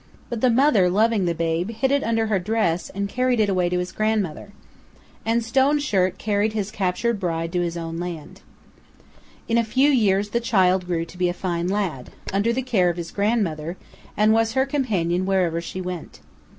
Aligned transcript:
But 0.31 0.41
the 0.41 0.49
mother, 0.49 0.89
loving 0.89 1.25
the 1.25 1.35
babe, 1.35 1.69
hid 1.69 1.91
it 1.91 2.03
under 2.03 2.25
her 2.25 2.39
dress 2.39 2.89
and 2.89 3.07
carried 3.07 3.39
it 3.39 3.49
away 3.49 3.69
to 3.69 3.79
its 3.79 3.91
grandmother. 3.91 4.51
And 5.27 5.45
Stone 5.45 5.77
Shirt 5.77 6.17
carried 6.17 6.53
his 6.53 6.71
captured 6.71 7.19
bride 7.19 7.51
to 7.53 7.61
his 7.61 7.77
own 7.77 7.99
land. 7.99 8.41
In 9.47 9.59
a 9.59 9.63
few 9.63 9.91
years 9.91 10.29
the 10.29 10.39
child 10.39 10.87
grew 10.87 11.05
to 11.05 11.17
be 11.19 11.29
a 11.29 11.33
fine 11.35 11.67
lad, 11.67 12.09
under 12.33 12.51
the 12.51 12.63
care 12.63 12.89
of 12.89 12.97
his 12.97 13.11
grandmother, 13.11 13.77
and 14.17 14.33
was 14.33 14.53
her 14.53 14.65
companion 14.65 15.27
wherever 15.27 15.61
she 15.61 15.79
went. 15.81 16.19